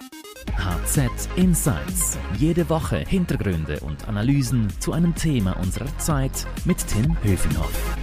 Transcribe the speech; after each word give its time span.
HZ 0.00 1.28
Insights. 1.36 2.18
Jede 2.38 2.70
Woche 2.70 2.98
Hintergründe 2.98 3.80
und 3.80 4.08
Analysen 4.08 4.68
zu 4.80 4.92
einem 4.92 5.14
Thema 5.14 5.56
unserer 5.58 5.96
Zeit 5.98 6.46
mit 6.64 6.78
Tim 6.86 7.16
Höfinghoff. 7.22 7.96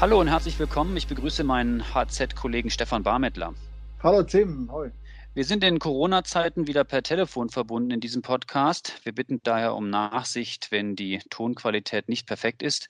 Hallo 0.00 0.20
und 0.20 0.28
herzlich 0.28 0.58
willkommen. 0.58 0.96
Ich 0.96 1.08
begrüße 1.08 1.44
meinen 1.44 1.82
HZ-Kollegen 1.94 2.70
Stefan 2.70 3.02
Barmettler. 3.02 3.54
Hallo 4.02 4.22
Tim, 4.22 4.70
hoi. 4.72 4.90
Wir 5.34 5.44
sind 5.44 5.62
in 5.62 5.78
Corona-Zeiten 5.78 6.66
wieder 6.66 6.84
per 6.84 7.02
Telefon 7.02 7.50
verbunden 7.50 7.90
in 7.90 8.00
diesem 8.00 8.22
Podcast. 8.22 9.00
Wir 9.04 9.12
bitten 9.12 9.40
daher 9.42 9.74
um 9.74 9.90
Nachsicht, 9.90 10.72
wenn 10.72 10.96
die 10.96 11.18
Tonqualität 11.28 12.08
nicht 12.08 12.26
perfekt 12.26 12.62
ist. 12.62 12.88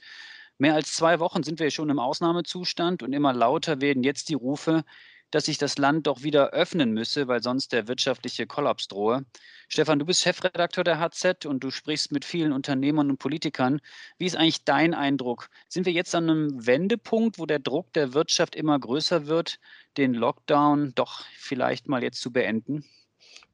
Mehr 0.57 0.75
als 0.75 0.93
zwei 0.93 1.19
Wochen 1.21 1.43
sind 1.43 1.59
wir 1.59 1.71
schon 1.71 1.91
im 1.91 1.99
Ausnahmezustand 1.99 3.03
und 3.03 3.13
immer 3.13 3.33
lauter 3.33 3.81
werden 3.81 4.05
jetzt 4.05 4.29
die 4.29 4.35
Rufe, 4.35 4.85
dass 5.31 5.47
sich 5.47 5.59
das 5.59 5.79
Land 5.79 6.07
doch 6.07 6.23
wieder 6.23 6.51
öffnen 6.51 6.93
müsse, 6.93 7.29
weil 7.29 7.43
sonst 7.43 7.73
der 7.73 7.89
wirtschaftliche 7.89 8.47
Kollaps 8.47 8.89
drohe. 8.89 9.25
Stefan, 9.69 9.99
du 9.99 10.07
bist 10.07 10.23
Chefredakteur 10.23 10.85
der 10.85 10.99
HZ 10.99 11.47
und 11.47 11.63
du 11.63 11.71
sprichst 11.71 12.13
mit 12.13 12.25
vielen 12.25 12.53
Unternehmern 12.53 13.11
und 13.11 13.19
Politikern. 13.19 13.81
Wie 14.19 14.27
ist 14.27 14.37
eigentlich 14.37 14.65
dein 14.65 14.95
Eindruck? 14.95 15.49
Sind 15.69 15.87
wir 15.87 15.93
jetzt 15.93 16.15
an 16.15 16.29
einem 16.29 16.67
Wendepunkt, 16.67 17.39
wo 17.39 17.47
der 17.47 17.61
Druck 17.61 17.93
der 17.93 18.15
Wirtschaft 18.15 18.57
immer 18.57 18.79
größer 18.79 19.27
wird, 19.27 19.61
den 19.97 20.15
Lockdown 20.15 20.93
doch 20.95 21.25
vielleicht 21.37 21.89
mal 21.89 22.03
jetzt 22.03 22.21
zu 22.21 22.33
beenden? 22.33 22.85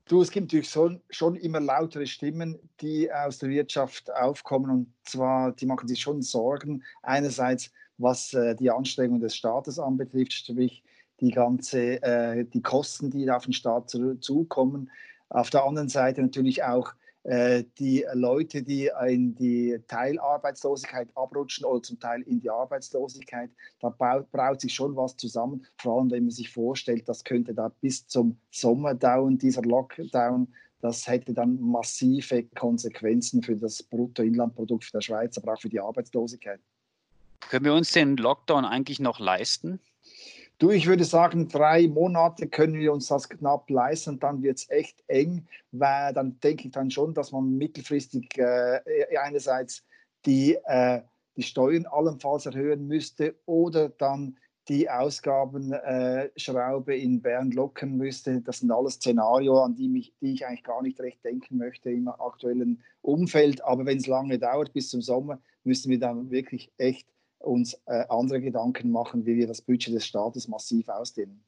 Du, 0.08 0.22
es 0.22 0.30
gibt 0.30 0.52
natürlich 0.52 0.70
schon, 0.70 1.34
immer 1.36 1.58
lautere 1.58 2.06
Stimmen, 2.06 2.56
die 2.80 3.12
aus 3.12 3.38
der 3.38 3.48
Wirtschaft 3.48 4.12
aufkommen 4.14 4.70
und 4.70 4.94
zwar, 5.02 5.50
die 5.50 5.66
machen 5.66 5.88
sich 5.88 6.00
schon 6.00 6.22
Sorgen. 6.22 6.84
Einerseits, 7.02 7.72
was 7.98 8.32
äh, 8.32 8.54
die 8.54 8.70
Anstrengung 8.70 9.18
des 9.18 9.34
Staates 9.34 9.80
anbetrifft, 9.80 10.32
sprich 10.32 10.84
die 11.20 11.30
ganze, 11.30 12.02
äh, 12.02 12.44
die 12.44 12.62
Kosten, 12.62 13.10
die 13.10 13.30
auf 13.30 13.44
den 13.44 13.52
Staat 13.52 13.90
zukommen. 13.90 14.90
Auf 15.28 15.50
der 15.50 15.64
anderen 15.64 15.88
Seite 15.88 16.22
natürlich 16.22 16.62
auch 16.62 16.92
äh, 17.26 17.64
die 17.80 18.06
Leute, 18.14 18.62
die 18.62 18.88
in 19.08 19.34
die 19.34 19.80
Teilarbeitslosigkeit 19.88 21.08
abrutschen 21.16 21.64
oder 21.64 21.82
zum 21.82 21.98
Teil 21.98 22.22
in 22.22 22.40
die 22.40 22.50
Arbeitslosigkeit. 22.50 23.50
Da 23.80 23.88
braut 23.88 24.60
sich 24.60 24.72
schon 24.72 24.94
was 24.94 25.16
zusammen, 25.16 25.66
vor 25.76 25.98
allem 25.98 26.10
wenn 26.12 26.24
man 26.24 26.30
sich 26.30 26.50
vorstellt, 26.50 27.08
das 27.08 27.24
könnte 27.24 27.52
da 27.52 27.72
bis 27.80 28.06
zum 28.06 28.38
Sommer 28.52 28.94
dauern, 28.94 29.38
dieser 29.38 29.62
Lockdown. 29.62 30.46
Das 30.80 31.08
hätte 31.08 31.34
dann 31.34 31.60
massive 31.60 32.44
Konsequenzen 32.54 33.42
für 33.42 33.56
das 33.56 33.82
Bruttoinlandprodukt 33.82 34.94
der 34.94 35.00
Schweiz, 35.00 35.36
aber 35.36 35.54
auch 35.54 35.60
für 35.60 35.68
die 35.68 35.80
Arbeitslosigkeit. 35.80 36.60
Können 37.40 37.64
wir 37.64 37.74
uns 37.74 37.90
den 37.90 38.16
Lockdown 38.16 38.64
eigentlich 38.64 39.00
noch 39.00 39.18
leisten? 39.18 39.80
Du, 40.58 40.70
ich 40.70 40.86
würde 40.86 41.04
sagen, 41.04 41.48
drei 41.48 41.86
Monate 41.86 42.48
können 42.48 42.74
wir 42.74 42.90
uns 42.90 43.08
das 43.08 43.28
knapp 43.28 43.68
leisten, 43.68 44.18
dann 44.18 44.42
wird 44.42 44.56
es 44.56 44.70
echt 44.70 45.04
eng, 45.06 45.46
weil 45.70 46.14
dann 46.14 46.40
denke 46.40 46.68
ich 46.68 46.72
dann 46.72 46.90
schon, 46.90 47.12
dass 47.12 47.30
man 47.30 47.58
mittelfristig 47.58 48.38
äh, 48.38 48.80
einerseits 49.18 49.84
die, 50.24 50.56
äh, 50.64 51.02
die 51.36 51.42
Steuern 51.42 51.84
allenfalls 51.84 52.46
erhöhen 52.46 52.88
müsste 52.88 53.34
oder 53.44 53.90
dann 53.90 54.38
die 54.68 54.88
Ausgabenschraube 54.88 56.94
äh, 56.94 57.02
in 57.02 57.20
Bern 57.20 57.50
locken 57.50 57.98
müsste. 57.98 58.40
Das 58.40 58.60
sind 58.60 58.70
alles 58.70 58.94
Szenarien, 58.94 59.56
an 59.56 59.76
die, 59.76 59.88
mich, 59.88 60.14
die 60.22 60.32
ich 60.32 60.46
eigentlich 60.46 60.64
gar 60.64 60.80
nicht 60.80 60.98
recht 61.00 61.22
denken 61.22 61.58
möchte 61.58 61.90
im 61.90 62.08
aktuellen 62.08 62.82
Umfeld. 63.02 63.62
Aber 63.62 63.84
wenn 63.84 63.98
es 63.98 64.06
lange 64.06 64.38
dauert 64.38 64.72
bis 64.72 64.88
zum 64.88 65.02
Sommer, 65.02 65.38
müssen 65.64 65.90
wir 65.90 66.00
dann 66.00 66.30
wirklich 66.30 66.72
echt 66.78 67.06
uns 67.46 67.74
äh, 67.86 68.04
andere 68.08 68.40
Gedanken 68.40 68.90
machen, 68.90 69.24
wie 69.24 69.36
wir 69.36 69.46
das 69.46 69.62
Budget 69.62 69.94
des 69.94 70.06
Staates 70.06 70.48
massiv 70.48 70.88
ausdehnen. 70.88 71.42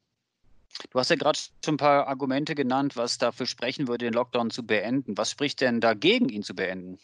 Du 0.91 0.99
hast 0.99 1.11
ja 1.11 1.17
gerade 1.17 1.39
schon 1.65 1.75
ein 1.75 1.79
paar 1.79 2.07
Argumente 2.07 2.55
genannt, 2.55 2.97
was 2.97 3.19
dafür 3.19 3.47
sprechen 3.47 3.89
würde, 3.89 4.05
den 4.05 4.15
Lockdown 4.15 4.51
zu 4.51 4.65
beenden. 4.65 5.17
Was 5.17 5.31
spricht 5.31 5.61
denn 5.61 5.81
dagegen, 5.81 6.29
ihn 6.29 6.43
zu 6.43 6.55
beenden? 6.55 6.99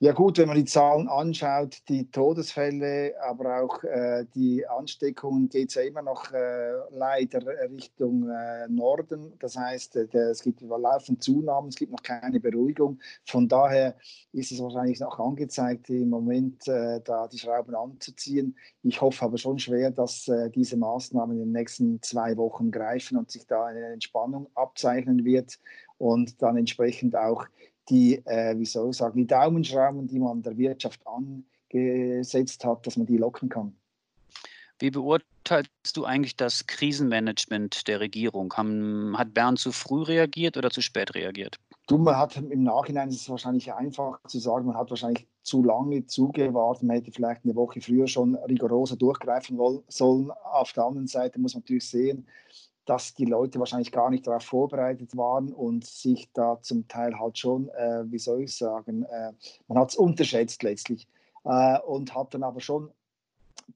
Ja 0.00 0.12
gut, 0.12 0.38
wenn 0.38 0.46
man 0.46 0.56
die 0.56 0.64
Zahlen 0.64 1.08
anschaut, 1.08 1.78
die 1.88 2.08
Todesfälle, 2.08 3.14
aber 3.20 3.62
auch 3.62 3.82
äh, 3.82 4.26
die 4.32 4.64
Ansteckungen, 4.64 5.48
geht 5.48 5.70
es 5.70 5.74
ja 5.74 5.82
immer 5.82 6.02
noch 6.02 6.30
äh, 6.30 6.70
leider 6.92 7.44
Richtung 7.68 8.30
äh, 8.30 8.68
Norden. 8.68 9.32
Das 9.40 9.56
heißt, 9.56 9.96
äh, 9.96 10.06
es 10.30 10.42
gibt 10.42 10.60
laufend 10.60 11.24
Zunahmen, 11.24 11.70
es 11.70 11.74
gibt 11.74 11.90
noch 11.90 12.02
keine 12.04 12.38
Beruhigung. 12.38 13.00
Von 13.24 13.48
daher 13.48 13.96
ist 14.30 14.52
es 14.52 14.62
wahrscheinlich 14.62 15.00
noch 15.00 15.18
angezeigt, 15.18 15.90
im 15.90 16.10
Moment 16.10 16.68
äh, 16.68 17.00
da 17.02 17.26
die 17.26 17.38
Schrauben 17.38 17.74
anzuziehen. 17.74 18.56
Ich 18.84 19.00
hoffe 19.00 19.24
aber 19.24 19.36
schon 19.36 19.58
schwer, 19.58 19.90
dass 19.90 20.28
äh, 20.28 20.48
diese 20.48 20.76
Maßnahmen 20.76 21.36
in 21.36 21.46
den 21.46 21.52
nächsten 21.52 22.00
zwei 22.02 22.36
Wochen 22.36 22.70
greifen 22.70 23.18
und 23.18 23.32
sich 23.32 23.48
da 23.48 23.64
eine 23.64 23.84
Entspannung 23.86 24.46
abzeichnen 24.54 25.24
wird 25.24 25.58
und 25.96 26.40
dann 26.40 26.56
entsprechend 26.56 27.16
auch 27.16 27.46
die, 27.90 28.24
äh, 28.26 28.58
wie 28.58 28.66
soll 28.66 28.90
ich 28.90 28.96
sagen, 28.96 29.16
die 29.16 29.26
Daumenschrauben, 29.26 30.06
die 30.06 30.18
man 30.18 30.42
der 30.42 30.56
Wirtschaft 30.56 31.00
angesetzt 31.06 32.64
hat, 32.64 32.86
dass 32.86 32.96
man 32.96 33.06
die 33.06 33.16
locken 33.16 33.48
kann. 33.48 33.74
Wie 34.80 34.90
beurteilst 34.90 35.96
du 35.96 36.04
eigentlich 36.04 36.36
das 36.36 36.66
Krisenmanagement 36.66 37.88
der 37.88 37.98
Regierung? 37.98 38.52
Haben, 38.54 39.18
hat 39.18 39.34
Bern 39.34 39.56
zu 39.56 39.72
früh 39.72 40.02
reagiert 40.02 40.56
oder 40.56 40.70
zu 40.70 40.80
spät 40.80 41.14
reagiert? 41.16 41.58
Du, 41.88 41.98
man 41.98 42.16
hat 42.16 42.36
im 42.36 42.62
Nachhinein 42.62 43.08
ist 43.08 43.22
es 43.22 43.30
wahrscheinlich 43.30 43.72
einfach 43.72 44.20
zu 44.28 44.38
sagen, 44.38 44.66
man 44.66 44.76
hat 44.76 44.90
wahrscheinlich 44.90 45.26
zu 45.42 45.64
lange 45.64 46.04
zugewartet, 46.06 46.82
man 46.84 46.96
hätte 46.96 47.10
vielleicht 47.10 47.44
eine 47.44 47.56
Woche 47.56 47.80
früher 47.80 48.06
schon 48.06 48.36
rigoroser 48.36 48.96
durchgreifen 48.96 49.56
wollen, 49.56 49.82
sollen. 49.88 50.30
Auf 50.30 50.72
der 50.74 50.84
anderen 50.84 51.06
Seite 51.06 51.40
muss 51.40 51.54
man 51.54 51.62
natürlich 51.62 51.88
sehen, 51.88 52.26
dass 52.88 53.12
die 53.12 53.26
Leute 53.26 53.58
wahrscheinlich 53.58 53.92
gar 53.92 54.08
nicht 54.08 54.26
darauf 54.26 54.44
vorbereitet 54.44 55.14
waren 55.14 55.52
und 55.52 55.84
sich 55.84 56.30
da 56.32 56.58
zum 56.62 56.88
Teil 56.88 57.18
halt 57.18 57.36
schon, 57.36 57.68
äh, 57.68 58.04
wie 58.10 58.18
soll 58.18 58.44
ich 58.44 58.56
sagen, 58.56 59.02
äh, 59.04 59.32
man 59.66 59.78
hat 59.78 59.90
es 59.90 59.96
unterschätzt 59.96 60.62
letztlich 60.62 61.06
äh, 61.44 61.78
und 61.80 62.14
hat 62.14 62.32
dann 62.32 62.42
aber 62.42 62.60
schon 62.60 62.90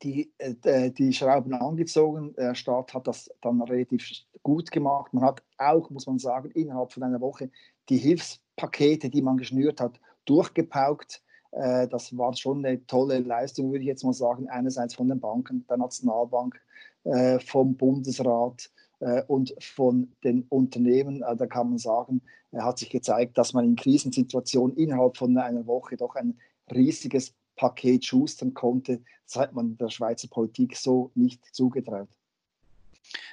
die, 0.02 0.32
äh, 0.38 0.90
die 0.90 1.12
Schrauben 1.12 1.52
angezogen. 1.52 2.34
Der 2.36 2.54
Staat 2.54 2.94
hat 2.94 3.06
das 3.06 3.30
dann 3.42 3.60
relativ 3.60 4.08
gut 4.42 4.70
gemacht. 4.70 5.12
Man 5.12 5.24
hat 5.24 5.42
auch, 5.58 5.90
muss 5.90 6.06
man 6.06 6.18
sagen, 6.18 6.50
innerhalb 6.52 6.92
von 6.92 7.02
einer 7.02 7.20
Woche 7.20 7.50
die 7.90 7.98
Hilfspakete, 7.98 9.10
die 9.10 9.20
man 9.20 9.36
geschnürt 9.36 9.82
hat, 9.82 10.00
durchgepaukt. 10.24 11.22
Äh, 11.50 11.86
das 11.86 12.16
war 12.16 12.34
schon 12.34 12.64
eine 12.64 12.86
tolle 12.86 13.18
Leistung, 13.18 13.72
würde 13.72 13.82
ich 13.82 13.88
jetzt 13.88 14.04
mal 14.04 14.14
sagen. 14.14 14.48
Einerseits 14.48 14.94
von 14.94 15.08
den 15.08 15.20
Banken, 15.20 15.66
der 15.68 15.76
Nationalbank, 15.76 16.58
äh, 17.04 17.38
vom 17.40 17.76
Bundesrat, 17.76 18.64
äh, 18.66 18.81
und 19.26 19.54
von 19.60 20.12
den 20.24 20.44
Unternehmen. 20.48 21.22
Äh, 21.22 21.36
da 21.36 21.46
kann 21.46 21.70
man 21.70 21.78
sagen, 21.78 22.22
hat 22.56 22.78
sich 22.78 22.90
gezeigt, 22.90 23.38
dass 23.38 23.52
man 23.52 23.64
in 23.64 23.76
Krisensituationen 23.76 24.76
innerhalb 24.76 25.16
von 25.16 25.36
einer 25.36 25.66
Woche 25.66 25.96
doch 25.96 26.14
ein 26.16 26.38
riesiges 26.70 27.34
Paket 27.56 28.04
schustern 28.04 28.54
konnte. 28.54 29.00
Das 29.26 29.36
hat 29.36 29.54
man 29.54 29.76
der 29.78 29.88
Schweizer 29.88 30.28
Politik 30.28 30.76
so 30.76 31.10
nicht 31.14 31.42
zugetraut. 31.54 32.08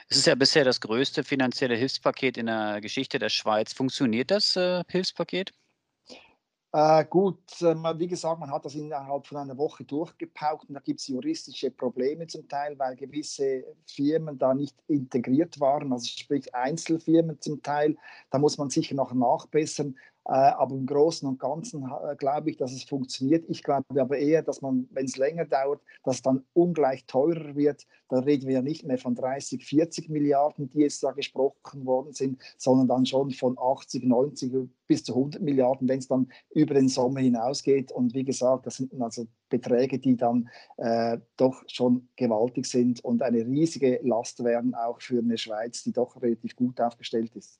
Es 0.07 0.17
ist 0.17 0.27
ja 0.27 0.35
bisher 0.35 0.65
das 0.65 0.81
größte 0.81 1.23
finanzielle 1.23 1.75
Hilfspaket 1.75 2.37
in 2.37 2.47
der 2.47 2.81
Geschichte 2.81 3.19
der 3.19 3.29
Schweiz. 3.29 3.73
Funktioniert 3.73 4.31
das 4.31 4.55
äh, 4.55 4.83
Hilfspaket? 4.87 5.51
Äh, 6.71 7.05
gut, 7.05 7.39
äh, 7.61 7.73
wie 7.97 8.07
gesagt, 8.07 8.39
man 8.39 8.51
hat 8.51 8.63
das 8.63 8.75
innerhalb 8.75 9.25
von 9.25 9.37
einer 9.39 9.57
Woche 9.57 9.83
durchgepaukt 9.83 10.69
und 10.69 10.75
da 10.75 10.79
gibt 10.79 10.99
es 10.99 11.07
juristische 11.07 11.71
Probleme 11.71 12.27
zum 12.27 12.47
Teil, 12.47 12.77
weil 12.77 12.95
gewisse 12.95 13.63
Firmen 13.87 14.37
da 14.37 14.53
nicht 14.53 14.75
integriert 14.87 15.59
waren, 15.59 15.91
also 15.91 16.05
sprich 16.05 16.53
Einzelfirmen 16.53 17.41
zum 17.41 17.63
Teil. 17.63 17.97
Da 18.29 18.37
muss 18.37 18.59
man 18.59 18.69
sicher 18.69 18.93
noch 18.93 19.13
nachbessern. 19.13 19.97
Äh, 20.29 20.33
aber 20.33 20.75
im 20.75 20.85
Großen 20.85 21.27
und 21.27 21.39
Ganzen 21.39 21.83
äh, 21.83 22.15
glaube 22.15 22.51
ich, 22.51 22.57
dass 22.57 22.71
es 22.71 22.83
funktioniert. 22.83 23.45
Ich 23.47 23.63
glaube 23.63 23.99
aber 23.99 24.15
eher, 24.15 24.43
dass 24.43 24.61
man, 24.61 24.87
wenn 24.91 25.05
es 25.05 25.17
länger 25.17 25.45
dauert, 25.45 25.81
dass 26.03 26.21
dann 26.21 26.43
ungleich 26.53 27.05
teurer 27.05 27.55
wird. 27.55 27.87
Da 28.09 28.19
reden 28.19 28.47
wir 28.47 28.55
ja 28.55 28.61
nicht 28.61 28.85
mehr 28.85 28.99
von 28.99 29.15
30, 29.15 29.65
40 29.65 30.07
Milliarden, 30.09 30.69
die 30.69 30.81
jetzt 30.81 31.01
da 31.01 31.13
gesprochen 31.13 31.83
worden 31.83 32.13
sind, 32.13 32.39
sondern 32.59 32.87
dann 32.87 33.07
schon 33.07 33.31
von 33.31 33.57
80, 33.59 34.03
90 34.03 34.69
bis 34.85 35.03
zu 35.03 35.15
100 35.15 35.41
Milliarden, 35.41 35.89
wenn 35.89 35.97
es 35.97 36.07
dann 36.07 36.31
über 36.51 36.75
den 36.75 36.89
Sommer 36.89 37.21
hinausgeht. 37.21 37.91
Und 37.91 38.13
wie 38.13 38.23
gesagt, 38.23 38.67
das 38.67 38.75
sind 38.75 38.93
also 39.01 39.25
Beträge, 39.49 39.97
die 39.97 40.15
dann 40.15 40.47
äh, 40.77 41.17
doch 41.37 41.63
schon 41.65 42.07
gewaltig 42.15 42.67
sind 42.67 43.03
und 43.03 43.23
eine 43.23 43.47
riesige 43.47 43.99
Last 44.03 44.43
werden, 44.43 44.75
auch 44.75 45.01
für 45.01 45.17
eine 45.17 45.39
Schweiz, 45.39 45.81
die 45.83 45.91
doch 45.91 46.21
relativ 46.21 46.55
gut 46.55 46.79
aufgestellt 46.79 47.35
ist. 47.35 47.59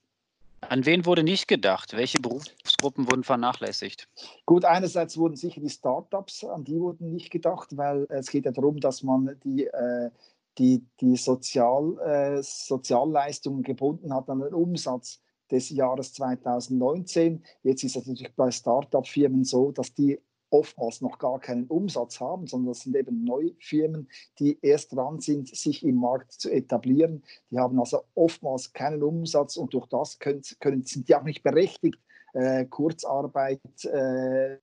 An 0.68 0.84
wen 0.84 1.06
wurde 1.06 1.22
nicht 1.22 1.48
gedacht? 1.48 1.94
Welche 1.96 2.20
Berufsgruppen 2.20 3.10
wurden 3.10 3.24
vernachlässigt? 3.24 4.08
Gut, 4.46 4.64
einerseits 4.64 5.16
wurden 5.16 5.36
sicher 5.36 5.60
die 5.60 5.70
Startups, 5.70 6.44
an 6.44 6.64
die 6.64 6.78
wurden 6.78 7.12
nicht 7.12 7.30
gedacht, 7.30 7.76
weil 7.76 8.06
es 8.08 8.30
geht 8.30 8.44
ja 8.44 8.52
darum, 8.52 8.78
dass 8.78 9.02
man 9.02 9.36
die, 9.42 9.66
äh, 9.66 10.10
die, 10.58 10.84
die 11.00 11.16
Sozial, 11.16 11.98
äh, 11.98 12.42
Sozialleistungen 12.42 13.62
gebunden 13.62 14.14
hat 14.14 14.28
an 14.28 14.40
den 14.40 14.54
Umsatz 14.54 15.20
des 15.50 15.70
Jahres 15.70 16.12
2019. 16.12 17.42
Jetzt 17.62 17.82
ist 17.82 17.96
es 17.96 18.06
natürlich 18.06 18.34
bei 18.36 18.50
Startup-Firmen 18.50 19.44
so, 19.44 19.72
dass 19.72 19.94
die 19.94 20.20
oftmals 20.50 21.00
noch 21.00 21.18
gar 21.18 21.40
keinen 21.40 21.66
Umsatz 21.66 22.20
haben, 22.20 22.46
sondern 22.46 22.72
das 22.72 22.80
sind 22.80 22.96
eben 22.96 23.24
Neufirmen, 23.24 24.08
die 24.38 24.58
erst 24.62 24.92
dran 24.94 25.20
sind, 25.20 25.48
sich 25.48 25.84
im 25.84 25.96
Markt 25.96 26.32
zu 26.32 26.50
etablieren. 26.50 27.22
Die 27.50 27.58
haben 27.58 27.78
also 27.78 28.02
oftmals 28.14 28.72
keinen 28.72 29.02
Umsatz 29.02 29.56
und 29.56 29.72
durch 29.74 29.86
das 29.86 30.18
können, 30.18 30.42
können, 30.60 30.84
sind 30.84 31.08
die 31.08 31.14
auch 31.14 31.22
nicht 31.22 31.42
berechtigt, 31.42 31.98
äh, 32.32 32.64
Kurzarbeit 32.66 33.60
äh, 33.84 34.58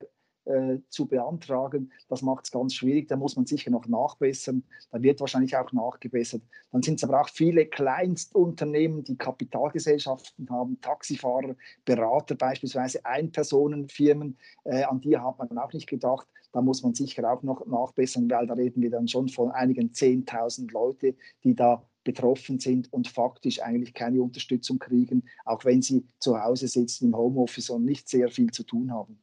äh, 0.47 0.79
zu 0.89 1.05
beantragen. 1.05 1.91
Das 2.09 2.21
macht 2.21 2.45
es 2.45 2.51
ganz 2.51 2.73
schwierig. 2.73 3.07
Da 3.07 3.15
muss 3.15 3.35
man 3.35 3.45
sicher 3.45 3.71
noch 3.71 3.87
nachbessern. 3.87 4.63
Da 4.91 5.01
wird 5.01 5.19
wahrscheinlich 5.19 5.55
auch 5.57 5.71
nachgebessert. 5.71 6.41
Dann 6.71 6.81
sind 6.81 6.95
es 6.95 7.03
aber 7.03 7.21
auch 7.21 7.29
viele 7.29 7.65
Kleinstunternehmen, 7.65 9.03
die 9.03 9.17
Kapitalgesellschaften 9.17 10.49
haben, 10.49 10.79
Taxifahrer, 10.81 11.55
Berater 11.85 12.35
beispielsweise, 12.35 13.05
Einpersonenfirmen. 13.05 14.37
Äh, 14.63 14.83
an 14.83 15.01
die 15.01 15.17
hat 15.17 15.37
man 15.37 15.57
auch 15.57 15.73
nicht 15.73 15.87
gedacht. 15.87 16.27
Da 16.53 16.61
muss 16.61 16.81
man 16.81 16.93
sicher 16.93 17.31
auch 17.31 17.43
noch 17.43 17.65
nachbessern, 17.65 18.29
weil 18.29 18.47
da 18.47 18.53
reden 18.53 18.81
wir 18.81 18.89
dann 18.89 19.07
schon 19.07 19.27
von 19.27 19.51
einigen 19.51 19.91
10.000 19.91 20.71
Leute, 20.71 21.15
die 21.43 21.55
da 21.55 21.83
betroffen 22.03 22.57
sind 22.57 22.91
und 22.93 23.09
faktisch 23.09 23.61
eigentlich 23.61 23.93
keine 23.93 24.21
Unterstützung 24.21 24.79
kriegen, 24.79 25.25
auch 25.43 25.65
wenn 25.65 25.81
sie 25.81 26.05
zu 26.19 26.41
Hause 26.41 26.69
sitzen 26.69 27.07
im 27.07 27.17
Homeoffice 27.17 27.69
und 27.69 27.83
nicht 27.83 28.07
sehr 28.07 28.29
viel 28.29 28.49
zu 28.51 28.63
tun 28.63 28.91
haben. 28.91 29.19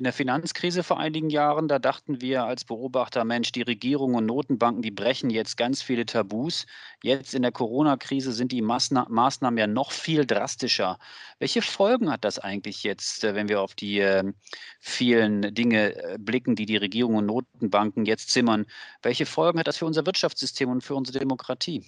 In 0.00 0.04
der 0.04 0.14
Finanzkrise 0.14 0.82
vor 0.82 0.98
einigen 0.98 1.28
Jahren, 1.28 1.68
da 1.68 1.78
dachten 1.78 2.22
wir 2.22 2.44
als 2.44 2.64
Beobachter, 2.64 3.22
Mensch, 3.26 3.52
die 3.52 3.60
Regierung 3.60 4.14
und 4.14 4.24
Notenbanken, 4.24 4.80
die 4.80 4.90
brechen 4.90 5.28
jetzt 5.28 5.58
ganz 5.58 5.82
viele 5.82 6.06
Tabus. 6.06 6.64
Jetzt 7.02 7.34
in 7.34 7.42
der 7.42 7.52
Corona-Krise 7.52 8.32
sind 8.32 8.50
die 8.50 8.62
Maßnahmen 8.62 9.58
ja 9.58 9.66
noch 9.66 9.92
viel 9.92 10.24
drastischer. 10.24 10.98
Welche 11.38 11.60
Folgen 11.60 12.10
hat 12.10 12.24
das 12.24 12.38
eigentlich 12.38 12.82
jetzt, 12.82 13.24
äh, 13.24 13.34
wenn 13.34 13.50
wir 13.50 13.60
auf 13.60 13.74
die 13.74 13.98
ähm, 13.98 14.36
vielen 14.80 15.52
Dinge 15.52 15.94
äh, 16.02 16.16
blicken, 16.18 16.56
die 16.56 16.64
die 16.64 16.78
Regierung 16.78 17.16
und 17.16 17.26
Notenbanken 17.26 18.06
jetzt 18.06 18.30
zimmern? 18.30 18.64
Welche 19.02 19.26
Folgen 19.26 19.58
hat 19.58 19.66
das 19.66 19.76
für 19.76 19.84
unser 19.84 20.06
Wirtschaftssystem 20.06 20.70
und 20.70 20.82
für 20.82 20.94
unsere 20.94 21.18
Demokratie? 21.18 21.84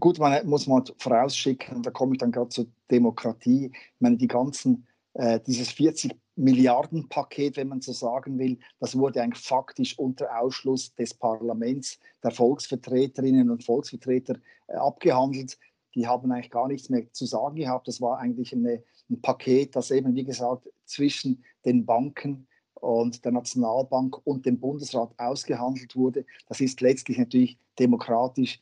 Gut, 0.00 0.18
man 0.18 0.44
muss 0.44 0.66
mal 0.66 0.82
vorausschicken, 0.98 1.84
da 1.84 1.92
komme 1.92 2.14
ich 2.14 2.18
dann 2.18 2.32
gerade 2.32 2.48
zur 2.48 2.66
Demokratie. 2.90 3.66
Ich 3.66 4.00
meine, 4.00 4.16
die 4.16 4.26
ganzen, 4.26 4.88
äh, 5.12 5.38
dieses 5.46 5.70
40 5.70 6.16
Milliardenpaket, 6.36 7.56
wenn 7.56 7.68
man 7.68 7.80
so 7.80 7.92
sagen 7.92 8.38
will, 8.38 8.58
das 8.80 8.96
wurde 8.98 9.22
eigentlich 9.22 9.44
faktisch 9.44 9.98
unter 9.98 10.40
Ausschluss 10.40 10.94
des 10.94 11.14
Parlaments, 11.14 11.98
der 12.22 12.32
Volksvertreterinnen 12.32 13.50
und 13.50 13.64
Volksvertreter 13.64 14.36
äh, 14.66 14.74
abgehandelt. 14.74 15.58
Die 15.94 16.06
haben 16.06 16.32
eigentlich 16.32 16.50
gar 16.50 16.66
nichts 16.66 16.88
mehr 16.88 17.10
zu 17.12 17.24
sagen 17.24 17.56
gehabt. 17.56 17.86
Das 17.86 18.00
war 18.00 18.18
eigentlich 18.18 18.52
eine, 18.52 18.82
ein 19.08 19.20
Paket, 19.22 19.76
das 19.76 19.92
eben, 19.92 20.14
wie 20.14 20.24
gesagt, 20.24 20.68
zwischen 20.84 21.44
den 21.64 21.86
Banken 21.86 22.48
und 22.74 23.24
der 23.24 23.32
Nationalbank 23.32 24.20
und 24.26 24.44
dem 24.44 24.58
Bundesrat 24.58 25.12
ausgehandelt 25.16 25.94
wurde. 25.94 26.26
Das 26.48 26.60
ist 26.60 26.80
letztlich 26.80 27.18
natürlich 27.18 27.58
demokratisch 27.78 28.60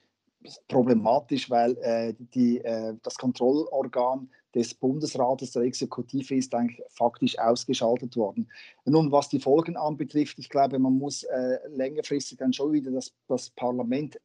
problematisch, 0.68 1.50
weil 1.50 1.76
äh, 1.78 2.14
die, 2.34 2.58
äh, 2.58 2.94
das 3.02 3.16
Kontrollorgan 3.16 4.28
des 4.54 4.74
Bundesrates, 4.74 5.52
der 5.52 5.62
Exekutive, 5.62 6.34
ist 6.34 6.54
eigentlich 6.54 6.82
faktisch 6.88 7.38
ausgeschaltet 7.38 8.16
worden. 8.16 8.48
Nun, 8.84 9.10
was 9.10 9.28
die 9.28 9.40
Folgen 9.40 9.76
anbetrifft, 9.76 10.38
ich 10.38 10.48
glaube, 10.48 10.78
man 10.78 10.98
muss 10.98 11.22
äh, 11.24 11.58
längerfristig 11.68 12.38
dann 12.38 12.52
schon 12.52 12.72
wieder 12.72 12.90
das, 12.90 13.12
das 13.28 13.50
Parlament 13.50 14.18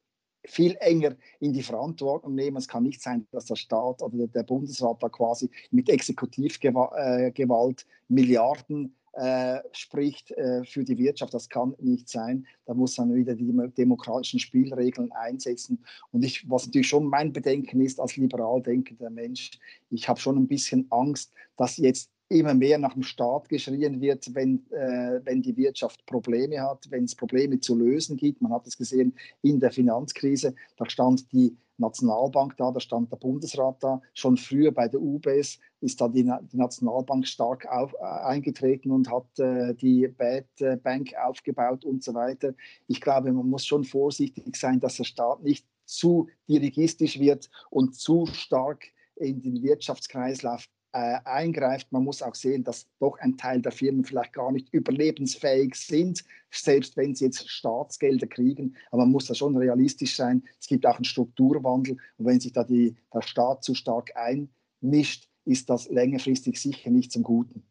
viel 0.46 0.78
enger 0.80 1.16
in 1.40 1.54
die 1.54 1.64
Verantwortung 1.64 2.36
nehmen. 2.36 2.58
Es 2.58 2.68
kann 2.68 2.84
nicht 2.84 3.02
sein, 3.02 3.28
dass 3.32 3.46
der 3.46 3.56
Staat 3.56 4.02
oder 4.02 4.28
der 4.28 4.44
Bundesrat 4.44 5.02
da 5.02 5.10
quasi 5.10 5.50
mit 5.72 5.90
Exekutivgewalt 5.90 7.82
äh, 7.82 7.86
Milliarden 8.08 8.96
äh, 9.18 9.62
spricht 9.72 10.32
äh, 10.32 10.64
für 10.64 10.84
die 10.84 10.98
Wirtschaft. 10.98 11.34
Das 11.34 11.50
kann 11.50 11.76
nicht 11.80 12.08
sein. 12.08 12.46
Da 12.66 12.74
muss 12.74 12.98
man 12.98 13.14
wieder 13.16 13.36
die 13.36 13.52
demokratischen 13.78 14.40
Spielregeln 14.40 15.12
einsetzen. 15.12 15.84
Und 16.12 16.24
ich, 16.24 16.48
was 16.50 16.68
natürlich 16.68 16.88
schon 16.88 17.06
mein 17.06 17.34
Bedenken 17.34 17.82
ist 17.82 18.00
als 18.00 18.16
liberal 18.16 18.62
denkender 18.62 19.10
Mensch, 19.10 19.52
ich 19.90 20.08
habe 20.08 20.20
schon 20.20 20.38
ein 20.38 20.48
bisschen 20.48 20.86
Angst, 20.92 21.34
dass 21.56 21.78
jetzt 21.78 22.12
immer 22.30 22.54
mehr 22.54 22.78
nach 22.78 22.94
dem 22.94 23.04
Staat 23.04 23.50
geschrien 23.50 24.02
wird, 24.02 24.36
wenn, 24.36 24.66
äh, 24.72 25.22
wenn 25.24 25.42
die 25.42 25.56
Wirtschaft 25.56 26.06
Probleme 26.06 26.62
hat, 26.62 26.86
wenn 26.92 27.06
es 27.06 27.16
Probleme 27.16 27.60
zu 27.60 27.76
lösen 27.76 28.18
gibt. 28.18 28.42
Man 28.42 28.52
hat 28.52 28.68
es 28.68 28.78
gesehen 28.78 29.16
in 29.42 29.60
der 29.60 29.72
Finanzkrise, 29.72 30.54
da 30.76 30.90
stand 30.90 31.32
die 31.32 31.56
Nationalbank 31.78 32.58
da, 32.58 32.72
da 32.72 32.80
stand 32.80 33.12
der 33.12 33.18
Bundesrat 33.18 33.82
da. 33.82 34.02
Schon 34.14 34.38
früher 34.38 34.72
bei 34.72 34.88
der 34.88 35.02
UBS 35.02 35.60
ist 35.82 36.02
da 36.02 36.08
die, 36.08 36.24
die 36.24 36.58
Nationalbank 36.58 37.28
stark 37.28 37.68
auf, 37.68 37.94
äh, 37.94 38.04
eingetreten 38.04 38.92
und 38.92 39.12
hat 39.12 39.40
äh, 39.40 39.74
die 39.76 40.08
Bad 40.08 40.46
äh, 40.60 40.78
Bank 40.78 41.12
aufgebaut 41.26 41.86
und 41.86 42.04
so 42.04 42.14
weiter. 42.14 42.54
Ich 42.88 43.02
glaube, 43.02 43.32
man 43.32 43.50
muss 43.50 43.66
schon 43.66 43.84
vorsichtig 43.84 44.56
sein, 44.56 44.80
dass 44.80 44.98
der 44.98 45.04
Staat 45.04 45.44
nicht 45.44 45.66
zu 45.86 46.28
dirigistisch 46.50 47.20
wird 47.20 47.50
und 47.70 47.96
zu 47.96 48.26
stark 48.26 48.86
in 49.16 49.42
den 49.42 49.62
Wirtschaftskreislauf 49.62 50.68
äh, 50.94 51.20
eingreift. 51.26 51.92
Man 51.92 52.04
muss 52.04 52.22
auch 52.22 52.36
sehen, 52.36 52.64
dass 52.64 52.88
doch 53.00 53.20
ein 53.20 53.38
Teil 53.38 53.62
der 53.62 53.72
Firmen 53.72 54.04
vielleicht 54.04 54.34
gar 54.34 54.52
nicht 54.52 54.74
überlebensfähig 54.74 55.76
sind, 55.76 56.24
selbst 56.50 56.98
wenn 56.98 57.14
sie 57.14 57.26
jetzt 57.26 57.50
Staatsgelder 57.50 58.28
kriegen. 58.28 58.76
Aber 58.92 59.04
man 59.04 59.12
muss 59.12 59.26
da 59.26 59.36
schon 59.36 59.58
realistisch 59.58 60.16
sein. 60.16 60.44
Es 60.60 60.68
gibt 60.68 60.86
auch 60.86 60.96
einen 60.96 61.06
Strukturwandel 61.06 61.98
und 62.18 62.26
wenn 62.26 62.40
sich 62.40 62.54
da 62.54 62.64
die, 62.64 62.96
der 63.14 63.22
Staat 63.22 63.64
zu 63.64 63.76
stark 63.76 64.12
einmischt, 64.16 65.30
ist 65.46 65.70
das 65.70 65.90
längerfristig 65.90 66.60
sicher 66.60 66.90
nicht 66.90 67.12
zum 67.12 67.24
Guten. 67.24 67.67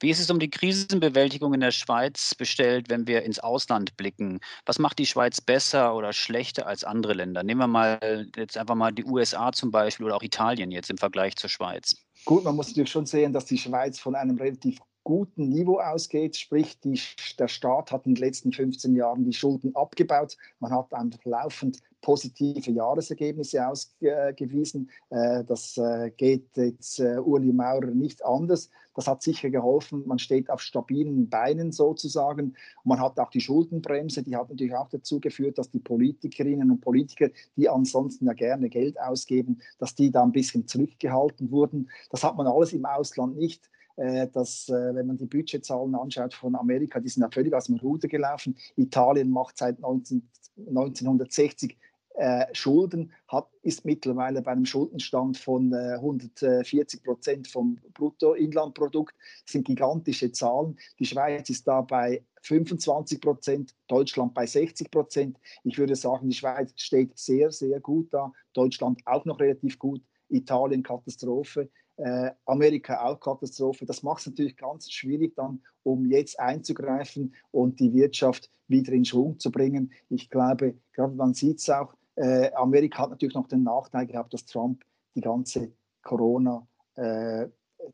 Wie 0.00 0.10
ist 0.10 0.20
es 0.20 0.30
um 0.30 0.38
die 0.38 0.50
Krisenbewältigung 0.50 1.54
in 1.54 1.60
der 1.60 1.72
Schweiz 1.72 2.32
bestellt, 2.34 2.88
wenn 2.88 3.08
wir 3.08 3.24
ins 3.24 3.40
Ausland 3.40 3.96
blicken? 3.96 4.38
Was 4.64 4.78
macht 4.78 5.00
die 5.00 5.06
Schweiz 5.06 5.40
besser 5.40 5.96
oder 5.96 6.12
schlechter 6.12 6.68
als 6.68 6.84
andere 6.84 7.14
Länder? 7.14 7.42
Nehmen 7.42 7.60
wir 7.60 7.66
mal 7.66 8.28
jetzt 8.36 8.56
einfach 8.56 8.76
mal 8.76 8.92
die 8.92 9.04
USA 9.04 9.50
zum 9.50 9.72
Beispiel 9.72 10.06
oder 10.06 10.14
auch 10.14 10.22
Italien 10.22 10.70
jetzt 10.70 10.90
im 10.90 10.98
Vergleich 10.98 11.34
zur 11.34 11.50
Schweiz. 11.50 11.96
Gut, 12.24 12.44
man 12.44 12.54
muss 12.54 12.68
natürlich 12.68 12.90
schon 12.90 13.06
sehen, 13.06 13.32
dass 13.32 13.46
die 13.46 13.58
Schweiz 13.58 13.98
von 13.98 14.14
einem 14.14 14.36
relativ 14.36 14.78
guten 15.08 15.48
Niveau 15.48 15.78
ausgeht, 15.78 16.36
sprich 16.36 16.78
die, 16.80 17.00
der 17.38 17.48
Staat 17.48 17.92
hat 17.92 18.04
in 18.04 18.14
den 18.14 18.22
letzten 18.22 18.52
15 18.52 18.94
Jahren 18.94 19.24
die 19.24 19.32
Schulden 19.32 19.74
abgebaut, 19.74 20.36
man 20.60 20.70
hat 20.70 20.92
einfach 20.92 21.24
laufend 21.24 21.78
positive 22.02 22.70
Jahresergebnisse 22.70 23.66
ausgewiesen. 23.66 24.90
Äh, 25.08 25.44
das 25.44 25.78
äh, 25.78 26.10
geht 26.14 26.54
jetzt 26.56 27.00
äh, 27.00 27.16
Uli 27.16 27.54
Maurer 27.54 27.86
nicht 27.86 28.22
anders. 28.22 28.68
Das 28.94 29.06
hat 29.06 29.22
sicher 29.22 29.48
geholfen. 29.48 30.06
Man 30.06 30.18
steht 30.18 30.50
auf 30.50 30.60
stabilen 30.60 31.30
Beinen 31.30 31.72
sozusagen. 31.72 32.54
Man 32.84 33.00
hat 33.00 33.18
auch 33.18 33.30
die 33.30 33.40
Schuldenbremse, 33.40 34.22
die 34.22 34.36
hat 34.36 34.50
natürlich 34.50 34.74
auch 34.74 34.90
dazu 34.90 35.20
geführt, 35.20 35.56
dass 35.56 35.70
die 35.70 35.80
Politikerinnen 35.80 36.70
und 36.70 36.82
Politiker, 36.82 37.30
die 37.56 37.70
ansonsten 37.70 38.26
ja 38.26 38.34
gerne 38.34 38.68
Geld 38.68 39.00
ausgeben, 39.00 39.62
dass 39.78 39.94
die 39.94 40.10
da 40.10 40.22
ein 40.22 40.32
bisschen 40.32 40.66
zurückgehalten 40.68 41.50
wurden. 41.50 41.88
Das 42.10 42.24
hat 42.24 42.36
man 42.36 42.46
alles 42.46 42.74
im 42.74 42.84
Ausland 42.84 43.38
nicht 43.38 43.70
dass, 44.32 44.68
wenn 44.68 45.08
man 45.08 45.18
die 45.18 45.26
Budgetzahlen 45.26 45.94
anschaut 45.96 46.32
von 46.32 46.54
Amerika, 46.54 47.00
die 47.00 47.08
sind 47.08 47.22
ja 47.22 47.30
völlig 47.30 47.52
aus 47.52 47.66
dem 47.66 47.76
Ruder 47.76 48.06
gelaufen. 48.06 48.56
Italien 48.76 49.30
macht 49.30 49.58
seit 49.58 49.80
19, 49.80 50.22
1960 50.68 51.76
äh, 52.18 52.46
Schulden 52.52 53.12
hat, 53.28 53.48
ist 53.62 53.84
mittlerweile 53.84 54.42
bei 54.42 54.50
einem 54.50 54.66
Schuldenstand 54.66 55.38
von 55.38 55.72
äh, 55.72 55.94
140 55.94 57.04
Prozent 57.04 57.46
vom 57.46 57.78
Bruttoinlandprodukt. 57.94 59.14
Das 59.44 59.52
sind 59.52 59.64
gigantische 59.64 60.32
Zahlen. 60.32 60.76
Die 60.98 61.06
Schweiz 61.06 61.48
ist 61.48 61.68
da 61.68 61.80
bei 61.82 62.24
25 62.42 63.20
Prozent, 63.20 63.74
Deutschland 63.86 64.34
bei 64.34 64.46
60 64.46 64.90
Prozent. 64.90 65.38
Ich 65.62 65.78
würde 65.78 65.94
sagen, 65.94 66.28
die 66.28 66.34
Schweiz 66.34 66.72
steht 66.74 67.16
sehr, 67.16 67.52
sehr 67.52 67.78
gut 67.78 68.12
da. 68.12 68.32
Deutschland 68.52 69.00
auch 69.04 69.24
noch 69.24 69.38
relativ 69.38 69.78
gut. 69.78 70.02
Italien 70.28 70.82
Katastrophe. 70.82 71.70
Äh, 71.96 72.30
Amerika 72.46 73.04
auch 73.04 73.18
Katastrophe. 73.18 73.84
Das 73.84 74.02
macht 74.02 74.20
es 74.20 74.26
natürlich 74.26 74.56
ganz 74.56 74.90
schwierig 74.90 75.34
dann, 75.34 75.62
um 75.82 76.06
jetzt 76.06 76.38
einzugreifen 76.38 77.34
und 77.50 77.80
die 77.80 77.92
Wirtschaft 77.92 78.50
wieder 78.68 78.92
in 78.92 79.04
Schwung 79.04 79.38
zu 79.38 79.50
bringen. 79.50 79.92
Ich 80.08 80.30
glaube, 80.30 80.76
gerade 80.92 81.14
man 81.14 81.34
sieht 81.34 81.58
es 81.58 81.68
auch, 81.70 81.94
äh, 82.14 82.52
Amerika 82.52 83.02
hat 83.02 83.10
natürlich 83.10 83.34
noch 83.34 83.48
den 83.48 83.62
Nachteil 83.62 84.06
gehabt, 84.06 84.32
dass 84.32 84.44
Trump 84.44 84.84
die 85.14 85.20
ganze 85.20 85.72
Corona, 86.02 86.66
äh, 86.94 87.46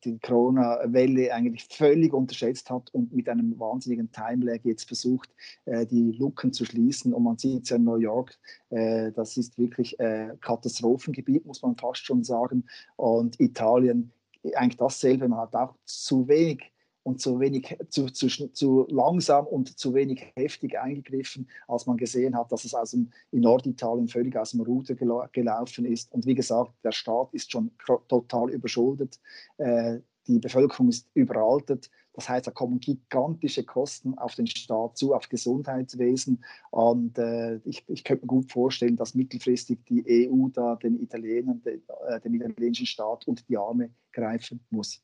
die 0.04 0.18
Corona-Welle 0.18 1.32
eigentlich 1.32 1.66
völlig 1.70 2.12
unterschätzt 2.12 2.70
hat 2.70 2.92
und 2.92 3.12
mit 3.12 3.28
einem 3.28 3.58
wahnsinnigen 3.58 4.10
Timelag 4.10 4.60
jetzt 4.64 4.84
versucht, 4.84 5.30
äh, 5.64 5.86
die 5.86 6.12
Lücken 6.12 6.52
zu 6.52 6.64
schließen. 6.64 7.12
Und 7.12 7.22
man 7.22 7.38
sieht 7.38 7.64
es 7.64 7.70
ja 7.70 7.76
in 7.76 7.84
New 7.84 7.96
York, 7.96 8.36
äh, 8.70 9.12
das 9.12 9.36
ist 9.36 9.58
wirklich 9.58 9.98
äh, 10.00 10.36
Katastrophengebiet, 10.40 11.46
muss 11.46 11.62
man 11.62 11.76
fast 11.76 12.04
schon 12.04 12.24
sagen. 12.24 12.64
Und 12.96 13.38
Italien 13.40 14.12
eigentlich 14.54 14.76
dasselbe, 14.76 15.28
man 15.28 15.40
hat 15.40 15.54
auch 15.54 15.74
zu 15.84 16.28
wenig 16.28 16.73
und 17.04 17.20
zu 17.20 17.38
wenig, 17.38 17.76
zu, 17.90 18.06
zu, 18.06 18.28
zu 18.28 18.87
langsam 18.90 19.46
und 19.46 19.78
zu 19.78 19.94
wenig 19.94 20.32
heftig 20.34 20.78
eingegriffen, 20.78 21.49
als 21.68 21.87
man 21.87 21.96
gesehen 21.96 22.34
hat, 22.37 22.50
dass 22.50 22.64
es 22.64 22.75
aus 22.75 22.90
dem, 22.90 23.11
in 23.30 23.42
Norditalien 23.42 24.08
völlig 24.08 24.37
aus 24.37 24.50
dem 24.50 24.62
Ruder 24.62 24.94
gelaufen 25.30 25.84
ist. 25.84 26.12
Und 26.12 26.26
wie 26.26 26.34
gesagt, 26.34 26.73
der 26.82 26.92
Staat 26.92 27.28
ist 27.32 27.52
schon 27.52 27.70
total 28.08 28.50
überschuldet. 28.50 29.20
Äh, 29.58 30.00
die 30.26 30.38
Bevölkerung 30.38 30.88
ist 30.88 31.06
überaltet. 31.12 31.90
Das 32.14 32.28
heißt, 32.28 32.46
da 32.46 32.50
kommen 32.50 32.80
gigantische 32.80 33.64
Kosten 33.64 34.16
auf 34.16 34.34
den 34.37 34.46
Staat 34.46 34.96
zu, 34.96 35.14
auf 35.14 35.28
Gesundheitswesen. 35.28 36.42
Und 36.70 37.18
äh, 37.18 37.56
ich, 37.64 37.84
ich 37.88 38.04
könnte 38.04 38.25
mir 38.25 38.28
gut 38.28 38.50
vorstellen, 38.50 38.96
dass 38.96 39.14
mittelfristig 39.14 39.80
die 39.84 40.30
EU 40.30 40.49
da 40.49 40.76
den 40.76 40.99
Italienern, 41.00 41.61
den, 41.62 41.82
äh, 42.08 42.20
dem 42.20 42.34
italienischen 42.34 42.87
Staat 42.87 43.26
unter 43.26 43.42
die 43.46 43.58
Arme 43.58 43.90
greifen 44.12 44.64
muss. 44.70 45.02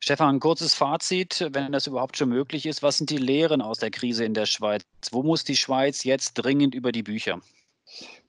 Stefan, 0.00 0.40
kurzes 0.40 0.74
Fazit, 0.74 1.48
wenn 1.52 1.72
das 1.72 1.86
überhaupt 1.86 2.16
schon 2.16 2.28
möglich 2.28 2.66
ist. 2.66 2.82
Was 2.82 2.98
sind 2.98 3.10
die 3.10 3.16
Lehren 3.16 3.62
aus 3.62 3.78
der 3.78 3.90
Krise 3.90 4.24
in 4.24 4.34
der 4.34 4.46
Schweiz? 4.46 4.82
Wo 5.10 5.22
muss 5.22 5.44
die 5.44 5.56
Schweiz 5.56 6.04
jetzt 6.04 6.34
dringend 6.34 6.74
über 6.74 6.92
die 6.92 7.02
Bücher? 7.02 7.40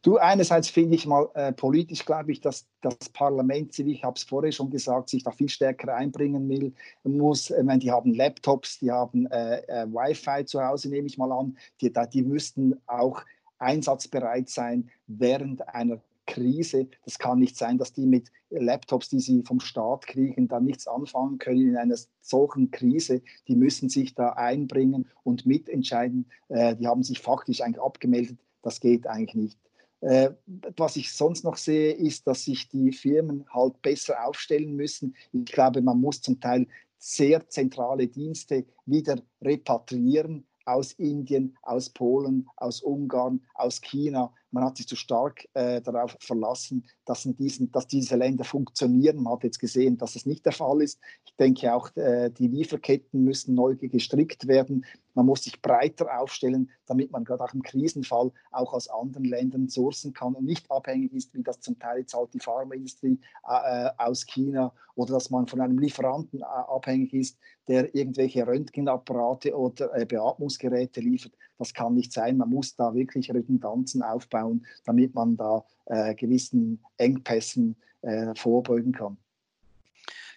Du, 0.02 0.18
einerseits 0.18 0.70
finde 0.70 0.96
ich 0.96 1.06
mal 1.06 1.28
äh, 1.34 1.52
politisch, 1.52 2.06
glaube 2.06 2.32
ich, 2.32 2.40
dass 2.40 2.68
das 2.82 3.10
Parlament, 3.12 3.78
ich 3.78 4.04
habe 4.04 4.16
es 4.16 4.24
vorher 4.24 4.52
schon 4.52 4.70
gesagt, 4.70 5.10
sich 5.10 5.24
da 5.24 5.32
viel 5.32 5.50
stärker 5.50 5.94
einbringen 5.96 6.48
will, 6.48 6.74
muss. 7.04 7.50
Ich 7.50 7.64
meine, 7.64 7.80
die 7.80 7.92
haben 7.92 8.14
Laptops, 8.14 8.80
die 8.80 8.92
haben 8.92 9.26
äh, 9.28 9.58
äh, 9.68 9.88
Wi-Fi 9.88 10.46
zu 10.46 10.64
Hause, 10.64 10.90
nehme 10.90 11.08
ich 11.08 11.18
mal 11.18 11.32
an. 11.32 11.58
Die, 11.82 11.92
die 12.14 12.22
müssten 12.22 12.80
auch 12.86 13.22
einsatzbereit 13.60 14.50
sein 14.50 14.90
während 15.08 15.68
einer 15.68 16.00
Krise. 16.27 16.88
Das 17.03 17.17
kann 17.17 17.39
nicht 17.39 17.57
sein, 17.57 17.79
dass 17.79 17.93
die 17.93 18.05
mit 18.05 18.31
Laptops, 18.51 19.10
die 19.10 19.19
sie 19.19 19.41
vom 19.43 19.60
Staat 19.60 20.05
kriegen, 20.05 20.48
da 20.48 20.60
nichts 20.60 20.88
anfangen 20.88 21.39
können 21.39 21.69
in 21.69 21.77
einer 21.77 21.98
solchen 22.22 22.69
Krise. 22.69 23.24
Die 23.48 23.55
müssen 23.55 23.89
sich 23.89 24.13
da 24.13 24.34
einbringen 24.34 25.10
und 25.24 25.48
mitentscheiden. 25.48 26.29
Äh, 26.50 26.75
die 26.75 26.88
haben 26.88 27.03
sich 27.03 27.19
faktisch 27.19 27.62
eigentlich 27.62 27.81
abgemeldet. 27.81 28.38
Das 28.62 28.79
geht 28.79 29.07
eigentlich 29.07 29.36
nicht. 29.36 29.60
Äh, 30.01 30.31
was 30.75 30.96
ich 30.96 31.12
sonst 31.12 31.43
noch 31.43 31.57
sehe, 31.57 31.93
ist, 31.93 32.27
dass 32.27 32.43
sich 32.43 32.69
die 32.69 32.91
Firmen 32.91 33.46
halt 33.50 33.81
besser 33.81 34.27
aufstellen 34.27 34.75
müssen. 34.75 35.15
Ich 35.31 35.46
glaube, 35.46 35.81
man 35.81 36.00
muss 36.00 36.22
zum 36.22 36.39
Teil 36.39 36.67
sehr 37.00 37.48
zentrale 37.50 38.07
Dienste 38.07 38.65
wieder 38.86 39.22
repatriieren 39.41 40.46
aus 40.65 40.91
Indien, 40.93 41.57
aus 41.62 41.89
Polen, 41.89 42.48
aus 42.57 42.81
Ungarn, 42.81 43.41
aus 43.55 43.81
China. 43.81 44.34
Man 44.51 44.63
hat 44.63 44.77
sich 44.77 44.88
zu 44.88 44.96
stark 44.96 45.46
äh, 45.54 45.82
darauf 45.82 46.16
verlassen, 46.20 46.86
dass, 47.06 47.24
diesen, 47.24 47.72
dass, 47.72 47.88
diese 47.88 48.16
Länder 48.16 48.44
funktionieren. 48.44 49.24
Man 49.24 49.34
hat 49.34 49.44
jetzt 49.44 49.60
gesehen, 49.60 49.98
dass 49.98 50.16
es 50.16 50.25
nicht 50.25 50.46
der 50.46 50.54
Fall 50.54 50.82
ist. 50.82 51.00
Ich 51.25 51.36
denke 51.36 51.74
auch, 51.74 51.96
äh, 51.96 52.30
die 52.30 52.48
Lieferketten 52.48 53.24
müssen 53.24 53.56
neu 53.56 53.75
gestrickt 53.75 54.48
werden. 54.48 54.86
Man 55.13 55.25
muss 55.25 55.44
sich 55.44 55.62
breiter 55.62 56.20
aufstellen, 56.20 56.70
damit 56.86 57.12
man 57.12 57.24
gerade 57.24 57.44
auch 57.44 57.54
im 57.54 57.63
Krisenfall 57.63 58.32
auch 58.51 58.74
aus 58.74 58.88
anderen 58.88 59.25
Ländern 59.25 59.68
sourcen 59.68 60.13
kann 60.13 60.36
und 60.36 60.46
nicht 60.46 60.70
abhängig 60.72 61.13
ist, 61.13 61.34
wie 61.34 61.44
das 61.44 61.60
zum 61.60 61.77
Teil 61.80 62.00
jetzt 62.00 62.13
halt 62.13 62.34
die 62.34 62.39
Pharmaindustrie 62.39 63.20
äh, 63.48 63.89
aus 63.98 64.25
China 64.25 64.74
oder 64.96 65.13
dass 65.13 65.30
man 65.30 65.48
von 65.48 65.62
einem 65.62 65.77
Lieferanten 65.77 66.42
äh, 66.42 66.44
abhängig 66.44 67.13
ist, 67.13 67.38
der 67.68 67.94
irgendwelche 67.96 68.46
Röntgenapparate 68.46 69.56
oder 69.56 69.94
äh, 69.96 70.06
Beatmungsgeräte 70.06 71.01
liefert. 71.01 71.34
Das 71.58 71.74
kann 71.74 71.96
nicht 71.96 72.14
sein. 72.14 72.38
Man 72.38 72.50
muss 72.50 72.76
da 72.76 72.94
wirklich 72.94 73.34
Redundanzen 73.34 74.04
aufbauen, 74.04 74.66
damit 74.86 75.16
man 75.16 75.38
da 75.38 75.64
äh, 75.86 76.14
gewissen 76.16 76.80
Engpässen 76.98 77.76
äh, 78.02 78.34
vorbeugen 78.36 78.92
kann. 78.92 79.18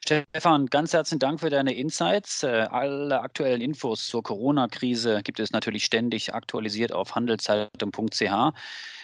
Stefan, 0.03 0.67
ganz 0.67 0.93
herzlichen 0.93 1.19
Dank 1.19 1.41
für 1.41 1.51
deine 1.51 1.75
Insights. 1.75 2.43
Äh, 2.43 2.67
alle 2.71 3.21
aktuellen 3.21 3.61
Infos 3.61 4.07
zur 4.07 4.23
Corona-Krise 4.23 5.21
gibt 5.23 5.39
es 5.39 5.53
natürlich 5.53 5.85
ständig 5.85 6.35
aktualisiert 6.35 6.93
auf 6.93 7.15
handelszeitung.ch. 7.15 8.55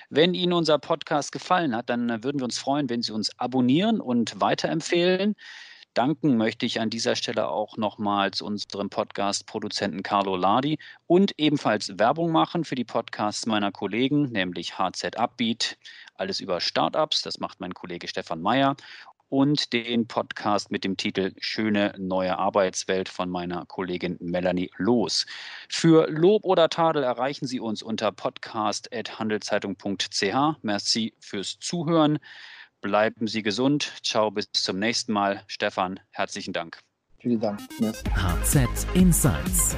Wenn 0.08 0.35
Ihnen 0.35 0.52
unser 0.52 0.78
Podcast 0.78 1.32
gefallen 1.32 1.76
hat, 1.76 1.90
dann 1.90 2.25
würden 2.25 2.40
wir 2.40 2.44
uns 2.44 2.58
freuen, 2.58 2.88
wenn 2.88 3.02
Sie 3.02 3.12
uns 3.12 3.30
abonnieren 3.38 4.00
und 4.00 4.40
weiterempfehlen. 4.40 5.35
Danken 5.96 6.36
möchte 6.36 6.66
ich 6.66 6.78
an 6.78 6.90
dieser 6.90 7.16
Stelle 7.16 7.48
auch 7.48 7.78
nochmals 7.78 8.42
unserem 8.42 8.90
Podcast-Produzenten 8.90 10.02
Carlo 10.02 10.36
Ladi 10.36 10.78
und 11.06 11.32
ebenfalls 11.38 11.98
Werbung 11.98 12.32
machen 12.32 12.64
für 12.64 12.74
die 12.74 12.84
Podcasts 12.84 13.46
meiner 13.46 13.72
Kollegen, 13.72 14.24
nämlich 14.24 14.78
HZ 14.78 15.16
Upbeat, 15.16 15.78
alles 16.14 16.40
über 16.40 16.60
Startups, 16.60 17.22
das 17.22 17.40
macht 17.40 17.60
mein 17.60 17.72
Kollege 17.72 18.08
Stefan 18.08 18.42
Meyer 18.42 18.76
und 19.30 19.72
den 19.72 20.06
Podcast 20.06 20.70
mit 20.70 20.84
dem 20.84 20.98
Titel 20.98 21.32
Schöne 21.40 21.94
neue 21.96 22.38
Arbeitswelt 22.38 23.08
von 23.08 23.30
meiner 23.30 23.64
Kollegin 23.64 24.18
Melanie 24.20 24.70
Loos. 24.76 25.24
Für 25.70 26.10
Lob 26.10 26.44
oder 26.44 26.68
Tadel 26.68 27.04
erreichen 27.04 27.46
Sie 27.46 27.58
uns 27.58 27.82
unter 27.82 28.12
podcast.handelszeitung.ch. 28.12 30.62
Merci 30.62 31.14
fürs 31.20 31.58
Zuhören. 31.58 32.18
Bleiben 32.80 33.26
Sie 33.26 33.42
gesund. 33.42 33.92
Ciao, 34.02 34.30
bis 34.30 34.50
zum 34.52 34.78
nächsten 34.78 35.12
Mal. 35.12 35.42
Stefan, 35.47 36.00
herzlichen 36.11 36.52
Dank. 36.52 36.78
Vielen 37.18 37.40
Dank. 37.40 37.61
HZ 38.14 38.87
Insights 38.95 39.75